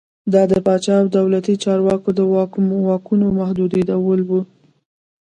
[0.33, 2.19] دا د پاچا او دولتي چارواکو د
[2.83, 4.31] واکونو محدودېدل و.